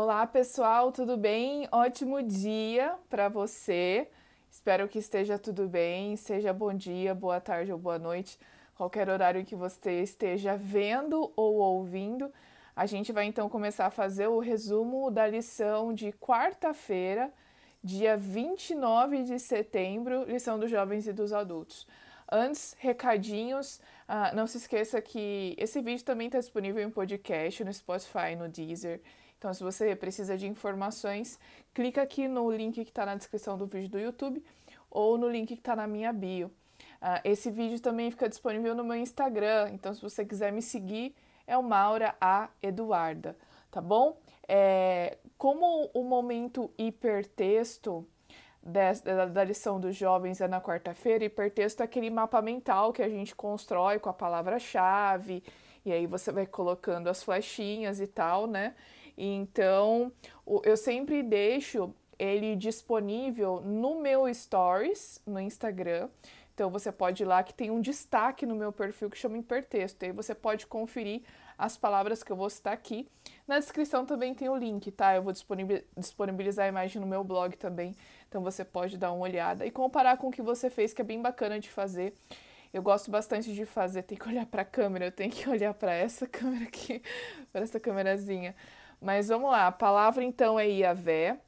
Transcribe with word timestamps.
Olá, 0.00 0.24
pessoal, 0.28 0.92
tudo 0.92 1.16
bem? 1.16 1.66
Ótimo 1.72 2.22
dia 2.22 2.94
para 3.10 3.28
você. 3.28 4.08
Espero 4.48 4.86
que 4.86 5.00
esteja 5.00 5.36
tudo 5.40 5.66
bem. 5.66 6.14
Seja 6.14 6.52
bom 6.52 6.72
dia, 6.72 7.12
boa 7.16 7.40
tarde 7.40 7.72
ou 7.72 7.78
boa 7.80 7.98
noite, 7.98 8.38
qualquer 8.76 9.08
horário 9.08 9.44
que 9.44 9.56
você 9.56 10.00
esteja 10.00 10.56
vendo 10.56 11.32
ou 11.34 11.56
ouvindo. 11.56 12.32
A 12.76 12.86
gente 12.86 13.10
vai 13.10 13.24
então 13.24 13.48
começar 13.48 13.86
a 13.86 13.90
fazer 13.90 14.28
o 14.28 14.38
resumo 14.38 15.10
da 15.10 15.26
lição 15.26 15.92
de 15.92 16.12
quarta-feira, 16.12 17.34
dia 17.82 18.16
29 18.16 19.24
de 19.24 19.40
setembro, 19.40 20.22
lição 20.28 20.60
dos 20.60 20.70
jovens 20.70 21.08
e 21.08 21.12
dos 21.12 21.32
adultos. 21.32 21.88
Antes, 22.30 22.76
recadinhos. 22.78 23.80
Uh, 24.08 24.36
não 24.36 24.46
se 24.46 24.58
esqueça 24.58 25.02
que 25.02 25.56
esse 25.58 25.80
vídeo 25.80 26.04
também 26.04 26.28
está 26.28 26.38
disponível 26.38 26.82
em 26.82 26.88
podcast 26.88 27.64
no 27.64 27.72
Spotify, 27.72 28.36
no 28.38 28.48
Deezer. 28.48 29.00
Então, 29.38 29.54
se 29.54 29.62
você 29.62 29.94
precisa 29.94 30.36
de 30.36 30.48
informações, 30.48 31.38
clica 31.72 32.02
aqui 32.02 32.26
no 32.26 32.50
link 32.50 32.84
que 32.84 32.90
está 32.90 33.06
na 33.06 33.14
descrição 33.14 33.56
do 33.56 33.66
vídeo 33.66 33.88
do 33.88 33.98
YouTube 33.98 34.44
ou 34.90 35.16
no 35.16 35.28
link 35.28 35.48
que 35.48 35.54
está 35.54 35.76
na 35.76 35.86
minha 35.86 36.12
bio. 36.12 36.48
Uh, 37.00 37.20
esse 37.24 37.48
vídeo 37.48 37.80
também 37.80 38.10
fica 38.10 38.28
disponível 38.28 38.74
no 38.74 38.82
meu 38.82 38.96
Instagram, 38.96 39.70
então 39.72 39.94
se 39.94 40.02
você 40.02 40.24
quiser 40.24 40.52
me 40.52 40.60
seguir, 40.60 41.14
é 41.46 41.56
o 41.56 41.62
Maura 41.62 42.16
A 42.20 42.48
Eduarda, 42.60 43.36
tá 43.70 43.80
bom? 43.80 44.18
É, 44.48 45.18
como 45.36 45.88
o 45.94 46.02
momento 46.02 46.70
hipertexto 46.76 48.04
da, 48.60 48.92
da 49.26 49.44
lição 49.44 49.78
dos 49.78 49.94
jovens 49.94 50.40
é 50.40 50.48
na 50.48 50.60
quarta-feira, 50.60 51.24
hipertexto 51.24 51.82
é 51.82 51.84
aquele 51.84 52.10
mapa 52.10 52.42
mental 52.42 52.92
que 52.92 53.02
a 53.02 53.08
gente 53.08 53.34
constrói 53.36 54.00
com 54.00 54.10
a 54.10 54.12
palavra-chave, 54.12 55.44
e 55.84 55.92
aí 55.92 56.06
você 56.06 56.32
vai 56.32 56.46
colocando 56.46 57.08
as 57.08 57.22
flechinhas 57.22 58.00
e 58.00 58.06
tal, 58.08 58.48
né? 58.48 58.74
Então, 59.20 60.12
eu 60.62 60.76
sempre 60.76 61.24
deixo 61.24 61.92
ele 62.16 62.54
disponível 62.54 63.60
no 63.60 64.00
meu 64.00 64.32
Stories, 64.32 65.20
no 65.26 65.40
Instagram. 65.40 66.08
Então, 66.54 66.70
você 66.70 66.92
pode 66.92 67.24
ir 67.24 67.26
lá 67.26 67.42
que 67.42 67.52
tem 67.52 67.68
um 67.70 67.80
destaque 67.80 68.46
no 68.46 68.54
meu 68.54 68.72
perfil 68.72 69.10
que 69.10 69.18
chama 69.18 69.36
hipertexto. 69.36 70.04
Aí 70.04 70.12
você 70.12 70.34
pode 70.36 70.68
conferir 70.68 71.22
as 71.56 71.76
palavras 71.76 72.22
que 72.22 72.30
eu 72.30 72.36
vou 72.36 72.48
citar 72.48 72.72
aqui. 72.72 73.08
Na 73.46 73.58
descrição 73.58 74.06
também 74.06 74.34
tem 74.34 74.48
o 74.48 74.56
link, 74.56 74.90
tá? 74.92 75.16
Eu 75.16 75.22
vou 75.22 75.32
disponibilizar 75.96 76.66
a 76.66 76.68
imagem 76.68 77.00
no 77.00 77.06
meu 77.06 77.24
blog 77.24 77.56
também. 77.56 77.96
Então, 78.28 78.40
você 78.40 78.64
pode 78.64 78.96
dar 78.96 79.10
uma 79.10 79.22
olhada 79.22 79.66
e 79.66 79.70
comparar 79.70 80.16
com 80.16 80.28
o 80.28 80.30
que 80.30 80.42
você 80.42 80.70
fez, 80.70 80.92
que 80.92 81.02
é 81.02 81.04
bem 81.04 81.20
bacana 81.20 81.58
de 81.58 81.68
fazer. 81.68 82.14
Eu 82.72 82.82
gosto 82.82 83.10
bastante 83.10 83.52
de 83.52 83.64
fazer, 83.64 84.02
tem 84.02 84.18
que 84.18 84.28
olhar 84.28 84.46
para 84.46 84.62
a 84.62 84.64
câmera, 84.64 85.06
eu 85.06 85.12
tenho 85.12 85.30
que 85.30 85.46
olhar 85.50 85.74
para 85.74 85.92
essa 85.92 86.26
câmera 86.26 86.64
aqui, 86.64 87.02
para 87.50 87.62
essa 87.62 87.80
câmerazinha. 87.80 88.54
Mas 89.00 89.28
vamos 89.28 89.50
lá, 89.50 89.68
a 89.68 89.72
palavra 89.72 90.24
então 90.24 90.58
é 90.58 90.68
Iavé. 90.68 91.38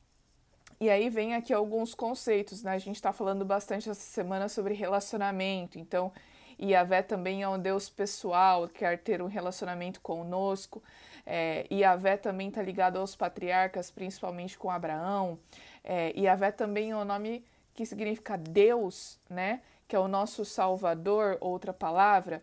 E 0.81 0.89
aí 0.89 1.11
vem 1.11 1.35
aqui 1.35 1.53
alguns 1.53 1.95
conceitos, 1.95 2.63
né? 2.63 2.73
A 2.73 2.79
gente 2.79 2.97
está 2.97 3.13
falando 3.13 3.45
bastante 3.45 3.91
essa 3.91 4.01
semana 4.01 4.49
sobre 4.49 4.73
relacionamento. 4.73 5.79
Então, 5.79 6.11
Iavé 6.59 7.03
também 7.03 7.43
é 7.43 7.49
um 7.49 7.59
Deus 7.59 7.91
pessoal, 7.91 8.69
quer 8.69 8.99
ter 8.99 9.21
um 9.21 9.27
relacionamento 9.27 10.01
conosco. 10.01 10.83
É, 11.27 11.67
Iavé 11.71 12.17
também 12.17 12.49
está 12.49 12.63
ligado 12.63 12.99
aos 12.99 13.15
patriarcas, 13.15 13.91
principalmente 13.91 14.59
com 14.59 14.71
Abraão. 14.71 15.39
É, 15.85 16.19
Iavé 16.19 16.51
também 16.51 16.93
é 16.93 16.97
um 16.97 17.05
nome 17.05 17.45
que 17.75 17.85
significa 17.85 18.39
Deus, 18.39 19.19
né? 19.29 19.61
Que 19.89 19.97
é 19.97 19.99
o 19.99 20.09
nosso 20.09 20.45
Salvador, 20.45 21.37
outra 21.41 21.73
palavra. 21.73 22.43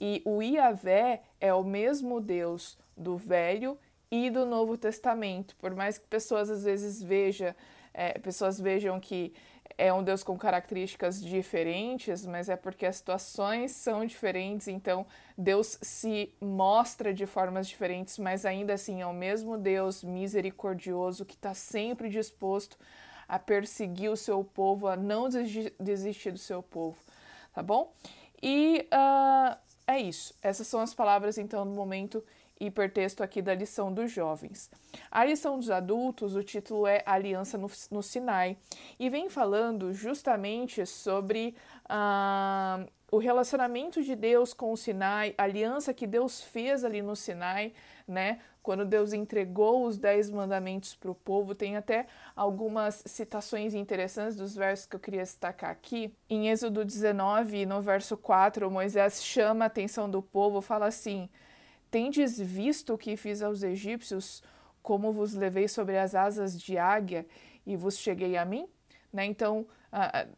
E 0.00 0.20
o 0.24 0.42
Iavé 0.42 1.22
é 1.40 1.54
o 1.54 1.62
mesmo 1.62 2.20
Deus 2.20 2.76
do 2.96 3.16
Velho 3.16 3.78
e 4.10 4.30
do 4.30 4.46
Novo 4.46 4.76
Testamento. 4.76 5.54
Por 5.56 5.74
mais 5.74 5.98
que 5.98 6.06
pessoas 6.06 6.50
às 6.50 6.64
vezes 6.64 7.02
vejam, 7.02 7.54
é, 7.92 8.18
pessoas 8.18 8.60
vejam 8.60 8.98
que 9.00 9.32
é 9.76 9.92
um 9.92 10.02
Deus 10.02 10.24
com 10.24 10.36
características 10.36 11.22
diferentes, 11.22 12.26
mas 12.26 12.48
é 12.48 12.56
porque 12.56 12.84
as 12.84 12.96
situações 12.96 13.70
são 13.72 14.04
diferentes, 14.04 14.66
então 14.66 15.06
Deus 15.36 15.78
se 15.80 16.34
mostra 16.40 17.14
de 17.14 17.26
formas 17.26 17.68
diferentes, 17.68 18.18
mas 18.18 18.44
ainda 18.44 18.74
assim 18.74 19.00
é 19.00 19.06
o 19.06 19.12
mesmo 19.12 19.56
Deus 19.56 20.02
misericordioso 20.02 21.24
que 21.24 21.34
está 21.34 21.54
sempre 21.54 22.08
disposto 22.08 22.76
a 23.28 23.38
perseguir 23.38 24.10
o 24.10 24.16
seu 24.16 24.42
povo, 24.42 24.88
a 24.88 24.96
não 24.96 25.28
desistir 25.78 26.32
do 26.32 26.38
seu 26.38 26.62
povo, 26.62 26.98
tá 27.52 27.62
bom? 27.62 27.92
E 28.42 28.88
uh, 28.92 29.57
é 29.98 30.02
isso. 30.02 30.34
Essas 30.42 30.66
são 30.66 30.80
as 30.80 30.94
palavras 30.94 31.38
então 31.38 31.64
no 31.64 31.74
momento 31.74 32.22
hipertexto 32.60 33.22
aqui 33.22 33.40
da 33.40 33.54
lição 33.54 33.92
dos 33.92 34.10
jovens. 34.10 34.70
A 35.10 35.24
lição 35.24 35.58
dos 35.58 35.70
adultos, 35.70 36.34
o 36.34 36.42
título 36.42 36.86
é 36.86 37.02
Aliança 37.06 37.56
no, 37.56 37.70
no 37.90 38.02
Sinai, 38.02 38.56
e 38.98 39.08
vem 39.08 39.30
falando 39.30 39.92
justamente 39.92 40.84
sobre 40.84 41.54
ah, 41.88 42.84
o 43.10 43.18
relacionamento 43.18 44.02
de 44.02 44.14
Deus 44.14 44.52
com 44.52 44.72
o 44.72 44.76
Sinai, 44.76 45.34
a 45.38 45.44
aliança 45.44 45.94
que 45.94 46.06
Deus 46.06 46.42
fez 46.42 46.84
ali 46.84 47.00
no 47.00 47.16
Sinai, 47.16 47.72
né? 48.06 48.40
Quando 48.62 48.84
Deus 48.84 49.14
entregou 49.14 49.86
os 49.86 49.96
dez 49.96 50.28
mandamentos 50.28 50.94
para 50.94 51.10
o 51.10 51.14
povo, 51.14 51.54
tem 51.54 51.76
até 51.76 52.06
algumas 52.36 53.02
citações 53.06 53.72
interessantes 53.72 54.36
dos 54.36 54.54
versos 54.54 54.84
que 54.84 54.94
eu 54.94 55.00
queria 55.00 55.22
destacar 55.22 55.70
aqui. 55.70 56.12
Em 56.28 56.50
Êxodo 56.50 56.84
19, 56.84 57.64
no 57.64 57.80
verso 57.80 58.14
4, 58.14 58.70
Moisés 58.70 59.24
chama 59.24 59.64
a 59.64 59.68
atenção 59.68 60.10
do 60.10 60.20
povo, 60.20 60.60
fala 60.60 60.86
assim: 60.86 61.30
Tendes 61.90 62.38
visto 62.38 62.92
o 62.92 62.98
que 62.98 63.16
fiz 63.16 63.40
aos 63.40 63.62
egípcios, 63.62 64.42
como 64.82 65.12
vos 65.12 65.32
levei 65.32 65.66
sobre 65.66 65.96
as 65.96 66.14
asas 66.14 66.60
de 66.60 66.76
águia 66.76 67.26
e 67.66 67.74
vos 67.74 67.96
cheguei 67.96 68.36
a 68.36 68.44
mim? 68.44 68.68
Né? 69.10 69.24
Então, 69.24 69.66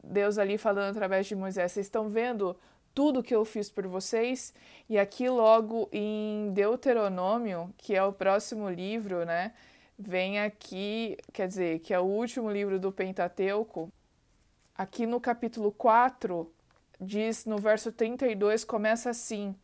Deus 0.03 0.39
ali 0.39 0.57
falando 0.57 0.91
através 0.91 1.27
de 1.27 1.35
Moisés, 1.35 1.73
vocês 1.73 1.87
estão 1.87 2.09
vendo 2.09 2.57
tudo 2.95 3.23
que 3.23 3.35
eu 3.35 3.45
fiz 3.45 3.71
por 3.71 3.87
vocês? 3.87 4.55
E 4.89 4.99
aqui 4.99 5.29
logo 5.29 5.89
em 5.93 6.53
Deuteronômio, 6.53 7.73
que 7.77 7.95
é 7.95 8.03
o 8.03 8.13
próximo 8.13 8.69
livro, 8.69 9.25
né? 9.25 9.53
Vem 9.99 10.41
aqui, 10.41 11.17
quer 11.33 11.47
dizer, 11.47 11.81
que 11.81 11.93
é 11.93 12.01
o 12.01 12.05
último 12.05 12.51
livro 12.51 12.79
do 12.79 12.91
Pentateuco. 12.91 13.93
Aqui 14.75 15.07
no 15.07 15.21
capítulo 15.21 15.71
4, 15.73 16.51
diz 16.99 17.45
no 17.45 17.59
verso 17.59 17.93
32, 17.93 18.65
começa 18.65 19.11
assim: 19.11 19.55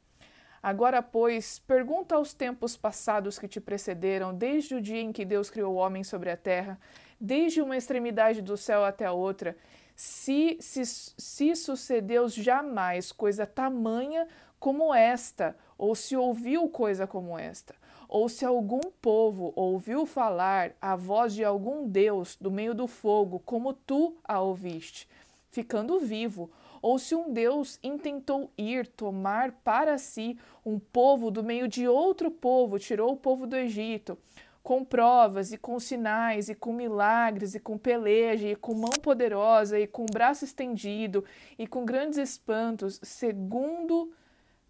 Agora, 0.62 1.02
pois, 1.02 1.58
pergunta 1.60 2.14
aos 2.14 2.32
tempos 2.32 2.76
passados 2.76 3.38
que 3.38 3.48
te 3.48 3.60
precederam, 3.60 4.34
desde 4.34 4.74
o 4.74 4.80
dia 4.80 5.00
em 5.00 5.12
que 5.12 5.24
Deus 5.24 5.50
criou 5.50 5.74
o 5.74 5.76
homem 5.76 6.02
sobre 6.02 6.30
a 6.30 6.36
terra, 6.36 6.78
desde 7.20 7.62
uma 7.62 7.76
extremidade 7.76 8.42
do 8.42 8.56
céu 8.56 8.84
até 8.84 9.04
a 9.04 9.12
outra, 9.12 9.56
se, 9.94 10.58
se, 10.60 10.84
se 10.84 11.56
sucedeu 11.56 12.28
jamais 12.28 13.12
coisa 13.12 13.46
tamanha 13.46 14.28
como 14.58 14.94
esta, 14.94 15.56
ou 15.78 15.94
se 15.94 16.16
ouviu 16.16 16.68
coisa 16.68 17.06
como 17.06 17.38
esta, 17.38 17.74
ou 18.08 18.28
se 18.28 18.44
algum 18.44 18.80
povo 19.00 19.52
ouviu 19.56 20.06
falar 20.06 20.72
a 20.80 20.96
voz 20.96 21.34
de 21.34 21.44
algum 21.44 21.88
Deus 21.88 22.36
do 22.40 22.50
meio 22.50 22.74
do 22.74 22.86
fogo, 22.86 23.40
como 23.40 23.72
tu 23.72 24.16
a 24.24 24.40
ouviste, 24.40 25.08
ficando 25.50 26.00
vivo, 26.00 26.50
ou 26.86 27.00
se 27.00 27.16
um 27.16 27.32
Deus 27.32 27.80
intentou 27.82 28.48
ir 28.56 28.86
tomar 28.86 29.50
para 29.64 29.98
si 29.98 30.38
um 30.64 30.78
povo 30.78 31.32
do 31.32 31.42
meio 31.42 31.66
de 31.66 31.88
outro 31.88 32.30
povo, 32.30 32.78
tirou 32.78 33.12
o 33.12 33.16
povo 33.16 33.44
do 33.44 33.56
Egito, 33.56 34.16
com 34.62 34.84
provas 34.84 35.50
e 35.50 35.58
com 35.58 35.80
sinais 35.80 36.48
e 36.48 36.54
com 36.54 36.72
milagres 36.72 37.56
e 37.56 37.58
com 37.58 37.76
peleja 37.76 38.50
e 38.50 38.54
com 38.54 38.72
mão 38.72 38.92
poderosa 39.02 39.80
e 39.80 39.88
com 39.88 40.06
braço 40.06 40.44
estendido 40.44 41.24
e 41.58 41.66
com 41.66 41.84
grandes 41.84 42.20
espantos, 42.20 43.00
segundo 43.02 44.12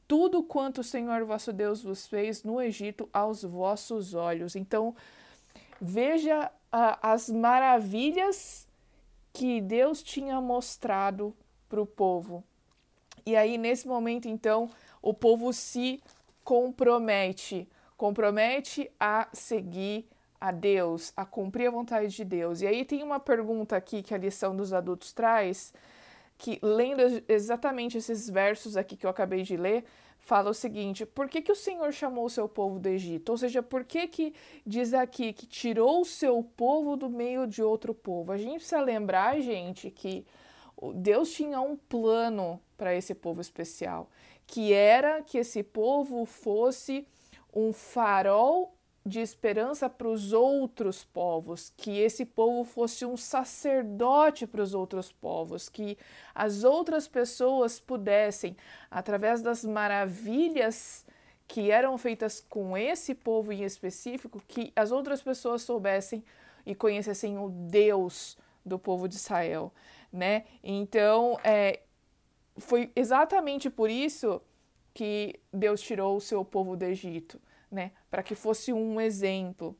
tudo 0.09 0.43
quanto 0.43 0.79
o 0.79 0.85
Senhor 0.85 1.23
vosso 1.27 1.53
Deus 1.53 1.83
vos 1.83 2.07
fez 2.07 2.43
no 2.43 2.63
Egito 2.63 3.11
aos 3.13 3.43
vossos 3.43 4.15
olhos. 4.15 4.57
Então, 4.57 4.97
veja 5.79 6.51
as 6.73 7.29
maravilhas 7.29 8.67
que 9.35 9.61
Deus 9.61 10.03
tinha 10.03 10.41
mostrado 10.41 11.37
para 11.77 11.83
o 11.83 11.87
povo. 11.87 12.43
E 13.27 13.37
aí, 13.37 13.59
nesse 13.59 13.87
momento, 13.87 14.29
então, 14.29 14.71
o 15.03 15.13
povo 15.13 15.53
se 15.53 16.01
compromete, 16.43 17.69
compromete 17.97 18.91
a 18.99 19.29
seguir 19.33 20.09
a 20.41 20.51
Deus, 20.51 21.13
a 21.17 21.27
cumprir 21.27 21.67
a 21.67 21.71
vontade 21.71 22.09
de 22.09 22.25
Deus. 22.25 22.63
E 22.63 22.67
aí 22.67 22.85
tem 22.85 23.03
uma 23.03 23.21
pergunta 23.21 23.77
aqui 23.77 24.03
que 24.03 24.15
a 24.15 24.19
lição 24.19 24.57
dos 24.57 24.73
adultos 24.73 25.13
traz, 25.13 25.75
que 26.39 26.59
lendo 26.63 27.23
exatamente 27.29 27.99
esses 27.99 28.31
versos 28.31 28.77
aqui 28.77 28.97
que 28.97 29.05
eu 29.05 29.11
acabei 29.11 29.43
de 29.43 29.57
ler, 29.57 29.85
fala 30.19 30.51
o 30.51 30.55
seguinte: 30.55 31.05
por 31.05 31.29
que, 31.29 31.43
que 31.43 31.53
o 31.53 31.57
Senhor 31.57 31.93
chamou 31.93 32.27
o 32.27 32.31
seu 32.31 32.49
povo 32.49 32.79
do 32.79 32.89
Egito? 32.89 33.31
Ou 33.31 33.39
seja, 33.39 33.63
por 33.63 33.85
que, 33.85 34.07
que 34.07 34.35
diz 34.65 34.95
aqui 34.95 35.33
que 35.33 35.47
tirou 35.47 36.03
o 36.03 36.05
seu 36.07 36.43
povo 36.43 36.97
do 36.97 37.11
meio 37.11 37.47
de 37.47 37.63
outro 37.63 37.93
povo? 37.93 38.31
A 38.31 38.39
gente 38.39 38.57
precisa 38.57 38.81
lembrar, 38.81 39.41
gente, 39.41 39.91
que 39.91 40.25
Deus 40.95 41.31
tinha 41.33 41.61
um 41.61 41.77
plano 41.77 42.61
para 42.77 42.95
esse 42.95 43.15
povo 43.15 43.41
especial, 43.41 44.11
que 44.47 44.73
era 44.73 45.23
que 45.23 45.39
esse 45.39 45.63
povo 45.63 46.25
fosse 46.27 47.07
um 47.53 47.73
farol 47.73 48.77
de 49.05 49.21
esperança 49.21 49.89
para 49.89 50.09
os 50.09 50.33
outros 50.33 51.05
povos, 51.05 51.73
que 51.77 51.99
esse 52.01 52.27
povo 52.27 52.65
fosse 52.65 53.07
um 53.07 53.17
sacerdote 53.17 54.47
para 54.49 54.61
os 54.61 54.75
outros 54.75 55.13
povos, 55.13 55.69
que 55.69 55.97
as 56.35 56.65
outras 56.65 57.07
pessoas 57.07 57.79
pudessem, 57.79 58.57
através 58.91 59.41
das 59.41 59.65
maravilhas 59.65 61.07
que 61.47 61.71
eram 61.71 61.97
feitas 61.97 62.41
com 62.41 62.77
esse 62.77 63.15
povo 63.15 63.53
em 63.53 63.63
específico, 63.63 64.43
que 64.49 64.73
as 64.75 64.91
outras 64.91 65.23
pessoas 65.23 65.63
soubessem 65.63 66.25
e 66.67 66.75
conhecessem 66.75 67.39
o 67.39 67.49
Deus 67.49 68.37
do 68.65 68.77
povo 68.77 69.09
de 69.09 69.15
Israel, 69.15 69.73
né? 70.17 70.45
Então, 70.63 71.39
é, 71.45 71.81
foi 72.57 72.91
exatamente 72.97 73.69
por 73.69 73.91
isso 73.91 74.41
que 74.95 75.39
Deus 75.53 75.81
tirou 75.81 76.17
o 76.17 76.21
seu 76.21 76.45
povo 76.45 76.75
do 76.75 76.85
Egito, 76.85 77.41
né? 77.71 77.93
Para 78.11 78.23
que 78.23 78.35
fosse 78.35 78.73
um 78.73 79.01
exemplo. 79.01 79.77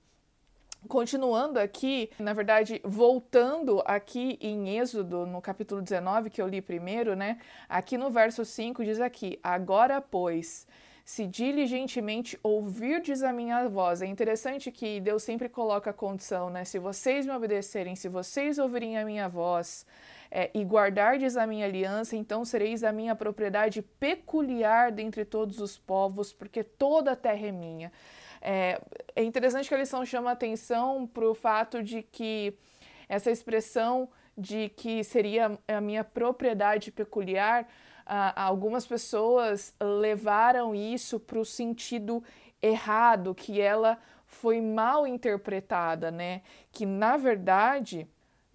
Continuando 0.87 1.59
aqui, 1.59 2.11
na 2.19 2.33
verdade, 2.33 2.81
voltando 2.85 3.83
aqui 3.87 4.39
em 4.41 4.79
Êxodo, 4.79 5.27
no 5.27 5.41
capítulo 5.41 5.83
19, 5.83 6.31
que 6.31 6.41
eu 6.41 6.47
li 6.47 6.61
primeiro, 6.61 7.17
né? 7.17 7.39
Aqui 7.69 7.97
no 7.97 8.11
verso 8.11 8.45
5 8.45 8.85
diz 8.85 9.01
aqui: 9.01 9.41
Agora, 9.43 10.01
pois, 10.01 10.67
se 11.07 11.25
diligentemente 11.25 12.37
ouvirdes 12.43 13.23
a 13.23 13.33
minha 13.33 13.69
voz. 13.69 14.03
É 14.03 14.07
interessante 14.07 14.73
que 14.73 15.01
Deus 15.01 15.23
sempre 15.23 15.49
coloca 15.49 15.91
a 15.91 15.95
condição, 15.95 16.51
né? 16.51 16.65
Se 16.65 16.81
vocês 16.81 17.25
me 17.25 17.33
obedecerem, 17.33 17.95
se 17.95 18.09
vocês 18.09 18.59
ouvirem 18.59 18.99
a 18.99 19.05
minha 19.05 19.29
voz, 19.29 19.87
é, 20.31 20.51
e 20.55 20.65
guardardes 20.65 21.37
a 21.37 21.47
minha 21.47 21.67
aliança, 21.67 22.17
então 22.17 22.45
sereis 22.45 22.83
a 22.85 22.93
minha 22.93 23.15
propriedade 23.15 23.83
peculiar 23.83 24.93
dentre 24.93 25.25
todos 25.25 25.61
os 25.61 25.79
povos, 25.79 26.33
porque 26.33 26.63
toda 26.63 27.13
a 27.13 27.17
terra 27.17 27.47
é 27.47 27.53
minha. 27.53 27.93
É, 28.41 28.81
é 29.15 29.23
interessante 29.23 29.69
que 29.69 29.75
a 29.75 29.79
lição 29.79 30.05
chama 30.05 30.31
atenção 30.31 31.07
para 31.07 31.29
o 31.29 31.35
fato 31.35 31.83
de 31.83 32.03
que 32.03 32.57
essa 33.09 33.31
expressão 33.31 34.09
de 34.37 34.69
que 34.71 35.03
seria 35.03 35.59
a 35.67 35.81
minha 35.81 36.05
propriedade 36.05 36.93
peculiar, 36.93 37.67
ah, 38.05 38.45
algumas 38.45 38.87
pessoas 38.87 39.75
levaram 39.81 40.75
isso 40.75 41.19
para 41.19 41.39
o 41.39 41.45
sentido 41.45 42.23
errado, 42.61 43.35
que 43.35 43.61
ela 43.61 43.99
foi 44.27 44.61
mal 44.61 45.07
interpretada, 45.07 46.11
né? 46.11 46.43
Que 46.71 46.85
na 46.85 47.17
verdade 47.17 48.07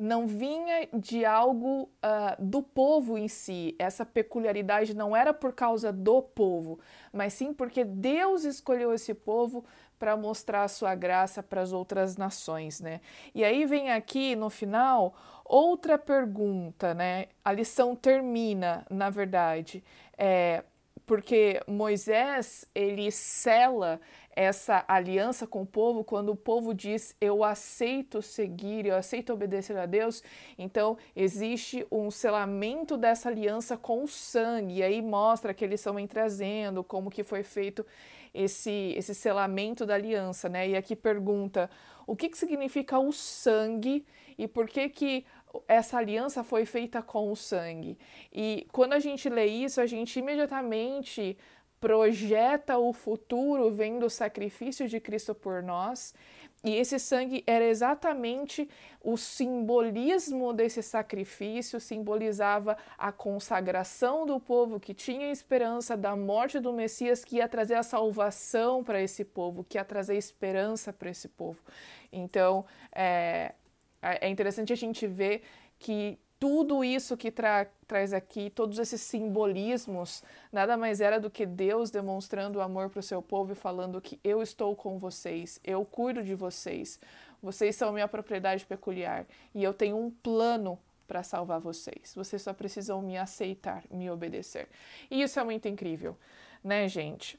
não 0.01 0.25
vinha 0.25 0.89
de 0.91 1.23
algo 1.23 1.83
uh, 1.83 2.43
do 2.43 2.63
povo 2.63 3.19
em 3.19 3.27
si. 3.27 3.75
Essa 3.77 4.03
peculiaridade 4.03 4.95
não 4.95 5.15
era 5.15 5.31
por 5.31 5.53
causa 5.53 5.93
do 5.93 6.23
povo, 6.23 6.79
mas 7.13 7.33
sim 7.33 7.53
porque 7.53 7.83
Deus 7.83 8.43
escolheu 8.43 8.93
esse 8.93 9.13
povo 9.13 9.63
para 9.99 10.17
mostrar 10.17 10.63
a 10.63 10.67
sua 10.67 10.95
graça 10.95 11.43
para 11.43 11.61
as 11.61 11.71
outras 11.71 12.17
nações, 12.17 12.81
né? 12.81 12.99
E 13.35 13.43
aí 13.43 13.63
vem 13.67 13.91
aqui 13.91 14.35
no 14.35 14.49
final 14.49 15.13
outra 15.45 15.95
pergunta, 15.99 16.95
né? 16.95 17.27
A 17.45 17.51
lição 17.51 17.95
termina, 17.95 18.83
na 18.89 19.11
verdade, 19.11 19.83
é, 20.17 20.63
porque 21.11 21.61
Moisés 21.67 22.63
ele 22.73 23.11
cela 23.11 23.99
essa 24.33 24.85
aliança 24.87 25.45
com 25.45 25.63
o 25.63 25.65
povo, 25.65 26.05
quando 26.05 26.29
o 26.29 26.37
povo 26.37 26.73
diz 26.73 27.13
eu 27.19 27.43
aceito 27.43 28.21
seguir, 28.21 28.85
eu 28.85 28.95
aceito 28.95 29.33
obedecer 29.33 29.77
a 29.77 29.85
Deus, 29.85 30.23
então 30.57 30.97
existe 31.13 31.85
um 31.91 32.09
selamento 32.09 32.95
dessa 32.95 33.27
aliança 33.27 33.75
com 33.75 34.05
o 34.05 34.07
sangue, 34.07 34.75
e 34.75 34.83
aí 34.83 35.01
mostra 35.01 35.53
que 35.53 35.65
eles 35.65 35.81
estão 35.81 35.97
trazendo 36.07 36.81
como 36.81 37.11
que 37.11 37.25
foi 37.25 37.43
feito 37.43 37.85
esse, 38.33 38.93
esse 38.95 39.13
selamento 39.13 39.85
da 39.85 39.95
aliança, 39.95 40.47
né? 40.47 40.69
E 40.69 40.77
aqui 40.77 40.95
pergunta 40.95 41.69
o 42.07 42.15
que, 42.15 42.29
que 42.29 42.37
significa 42.37 42.97
o 42.97 43.11
sangue 43.11 44.05
e 44.37 44.47
por 44.47 44.65
que 44.65 44.87
que 44.87 45.25
essa 45.67 45.97
aliança 45.97 46.43
foi 46.43 46.65
feita 46.65 47.01
com 47.01 47.31
o 47.31 47.35
sangue. 47.35 47.97
E 48.31 48.67
quando 48.71 48.93
a 48.93 48.99
gente 48.99 49.29
lê 49.29 49.45
isso, 49.45 49.81
a 49.81 49.85
gente 49.85 50.19
imediatamente 50.19 51.37
projeta 51.79 52.77
o 52.77 52.93
futuro 52.93 53.71
vendo 53.71 54.05
o 54.05 54.09
sacrifício 54.09 54.87
de 54.87 54.99
Cristo 54.99 55.33
por 55.33 55.63
nós. 55.63 56.13
E 56.63 56.75
esse 56.75 56.99
sangue 56.99 57.43
era 57.47 57.65
exatamente 57.65 58.69
o 59.03 59.17
simbolismo 59.17 60.53
desse 60.53 60.83
sacrifício, 60.83 61.79
simbolizava 61.79 62.77
a 62.95 63.11
consagração 63.11 64.27
do 64.27 64.39
povo 64.39 64.79
que 64.79 64.93
tinha 64.93 65.31
esperança 65.31 65.97
da 65.97 66.15
morte 66.15 66.59
do 66.59 66.71
Messias, 66.71 67.25
que 67.25 67.37
ia 67.37 67.49
trazer 67.49 67.73
a 67.73 67.83
salvação 67.83 68.83
para 68.83 69.01
esse 69.01 69.25
povo, 69.25 69.63
que 69.63 69.79
ia 69.79 69.83
trazer 69.83 70.15
esperança 70.15 70.93
para 70.93 71.09
esse 71.09 71.27
povo. 71.27 71.59
Então, 72.11 72.63
é, 72.91 73.55
é 74.01 74.27
interessante 74.29 74.73
a 74.73 74.75
gente 74.75 75.05
ver 75.07 75.43
que 75.77 76.17
tudo 76.39 76.83
isso 76.83 77.15
que 77.15 77.29
tra 77.29 77.67
traz 77.87 78.13
aqui, 78.13 78.49
todos 78.49 78.79
esses 78.79 79.01
simbolismos, 79.01 80.23
nada 80.51 80.75
mais 80.75 81.01
era 81.01 81.19
do 81.19 81.29
que 81.29 81.45
Deus 81.45 81.91
demonstrando 81.91 82.61
amor 82.61 82.89
para 82.89 82.99
o 82.99 83.03
seu 83.03 83.21
povo 83.21 83.51
e 83.51 83.55
falando 83.55 84.01
que 84.01 84.19
eu 84.23 84.41
estou 84.41 84.75
com 84.75 84.97
vocês, 84.97 85.59
eu 85.63 85.85
cuido 85.85 86.23
de 86.23 86.33
vocês, 86.33 86.99
vocês 87.43 87.75
são 87.75 87.91
minha 87.91 88.07
propriedade 88.07 88.65
peculiar 88.65 89.27
e 89.53 89.63
eu 89.63 89.73
tenho 89.73 89.97
um 89.97 90.09
plano 90.09 90.79
para 91.07 91.21
salvar 91.21 91.59
vocês. 91.59 92.13
Vocês 92.15 92.41
só 92.41 92.53
precisam 92.53 93.01
me 93.01 93.17
aceitar, 93.17 93.83
me 93.91 94.09
obedecer. 94.09 94.69
E 95.11 95.21
isso 95.21 95.39
é 95.39 95.43
muito 95.43 95.67
incrível, 95.67 96.17
né, 96.63 96.87
gente? 96.87 97.37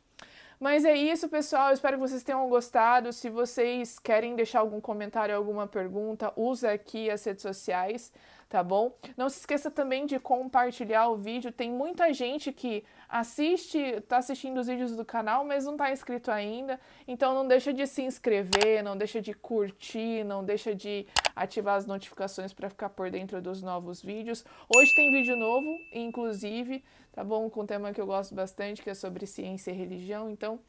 Mas 0.63 0.85
é 0.85 0.95
isso, 0.95 1.29
pessoal. 1.29 1.73
Espero 1.73 1.97
que 1.97 2.09
vocês 2.09 2.23
tenham 2.23 2.49
gostado. 2.49 3.13
Se 3.13 3.29
vocês 3.29 3.99
querem 3.99 4.37
deixar 4.37 4.61
algum 4.61 4.81
comentário, 4.81 5.35
alguma 5.35 5.67
pergunta, 5.67 6.33
usa 6.37 6.71
aqui 6.71 7.11
as 7.11 7.25
redes 7.25 7.43
sociais 7.43 8.13
tá 8.53 8.63
bom? 8.63 8.95
Não 9.17 9.31
se 9.31 9.39
esqueça 9.39 9.71
também 9.71 10.05
de 10.05 10.21
compartilhar 10.21 11.09
o 11.09 11.17
vídeo. 11.17 11.51
Tem 11.51 11.71
muita 11.71 12.13
gente 12.13 12.53
que 12.53 12.85
assiste, 13.09 14.03
tá 14.03 14.19
assistindo 14.19 14.61
os 14.61 14.67
vídeos 14.67 14.95
do 14.95 15.07
canal, 15.07 15.43
mas 15.43 15.65
não 15.65 15.75
tá 15.75 15.91
inscrito 15.91 16.31
ainda. 16.31 16.79
Então 17.09 17.33
não 17.33 17.49
deixa 17.49 17.73
de 17.73 17.87
se 17.87 18.03
inscrever, 18.03 18.85
não 18.85 18.95
deixa 18.95 19.23
de 19.23 19.33
curtir, 19.33 20.23
não 20.25 20.45
deixa 20.45 20.75
de 20.75 21.07
ativar 21.35 21.77
as 21.77 21.87
notificações 21.87 22.53
para 22.53 22.69
ficar 22.69 22.91
por 22.91 23.11
dentro 23.11 23.41
dos 23.41 23.63
novos 23.63 24.03
vídeos. 24.03 24.45
Hoje 24.69 24.95
tem 24.95 25.11
vídeo 25.11 25.35
novo, 25.35 25.75
inclusive, 25.91 26.85
tá 27.11 27.25
bom? 27.25 27.49
Com 27.49 27.63
um 27.63 27.67
tema 27.67 27.91
que 27.91 28.03
eu 28.03 28.07
gosto 28.07 28.35
bastante, 28.35 28.83
que 28.83 28.91
é 28.91 28.95
sobre 28.95 29.27
ciência 29.27 29.71
e 29.71 29.75
religião. 29.75 30.29
Então 30.29 30.61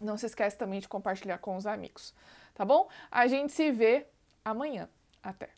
não 0.00 0.16
se 0.16 0.26
esqueça 0.26 0.56
também 0.56 0.78
de 0.78 0.86
compartilhar 0.86 1.38
com 1.38 1.56
os 1.56 1.66
amigos, 1.66 2.14
tá 2.54 2.64
bom? 2.64 2.88
A 3.10 3.26
gente 3.26 3.52
se 3.52 3.72
vê 3.72 4.06
amanhã. 4.44 4.88
Até! 5.20 5.57